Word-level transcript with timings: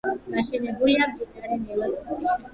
გაშენებულია 0.35 1.11
მდინარე 1.13 1.61
ნილოსის 1.67 2.11
ნაპირას. 2.11 2.47